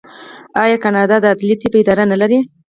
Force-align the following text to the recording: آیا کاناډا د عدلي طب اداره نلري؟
آیا 0.63 0.77
کاناډا 0.83 1.17
د 1.21 1.25
عدلي 1.33 1.55
طب 1.61 1.73
اداره 1.81 2.03
نلري؟ 2.11 2.39